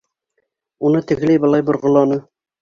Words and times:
Уны 0.89 1.01
тегеләй-былай 1.11 1.67
борғоланы. 1.69 2.19